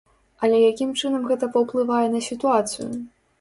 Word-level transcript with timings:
Але 0.45 0.61
якім 0.61 0.95
чынам 1.01 1.27
гэта 1.31 1.49
паўплывае 1.59 2.07
на 2.15 2.23
сітуацыю? 2.29 2.89